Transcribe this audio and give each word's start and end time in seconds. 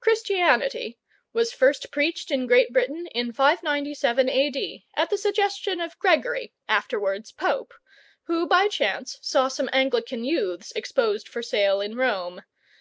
Christianity 0.00 0.98
was 1.32 1.52
first 1.52 1.92
preached 1.92 2.32
in 2.32 2.48
Great 2.48 2.72
Britain 2.72 3.06
in 3.14 3.32
597 3.32 4.28
A.D., 4.28 4.84
at 4.96 5.10
the 5.10 5.16
suggestion 5.16 5.80
of 5.80 5.96
Gregory, 6.00 6.52
afterwards 6.68 7.30
Pope, 7.30 7.72
who 8.24 8.48
by 8.48 8.66
chance 8.66 9.16
saw 9.22 9.46
some 9.46 9.70
Anglican 9.72 10.24
youths 10.24 10.72
exposed 10.74 11.28
for 11.28 11.40
sale 11.40 11.80
in 11.80 11.94
Rome. 11.94 12.42